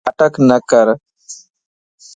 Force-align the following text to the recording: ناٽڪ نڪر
ناٽڪ 0.05 0.33
نڪر 0.49 0.87